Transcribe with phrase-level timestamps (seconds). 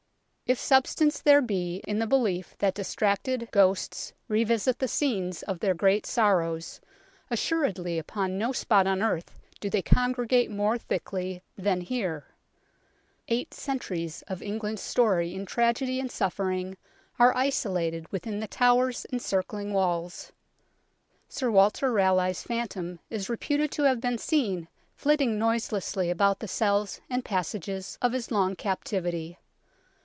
[0.47, 5.73] If substance there be in the belief that distracted ghosts revisit the scenes of their
[5.73, 6.81] great sorrows,
[7.29, 12.25] assuredly upon no spot on earth do they congregate more thickly than here.
[13.29, 16.75] Eight centuries of England's story in tragedy and suffering
[17.17, 20.33] are isolated with in The Tower's encircling walls.
[21.29, 26.99] Sir Walter Raleigh's phantom is reputed to have been seen flitting noiselessly about the cells
[27.09, 29.37] and passages of his long captivity.